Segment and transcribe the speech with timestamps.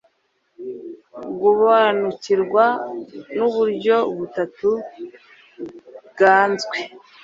[1.39, 2.65] guobanukirwa
[3.35, 4.69] nuburyo butatu
[6.15, 6.77] buanzwe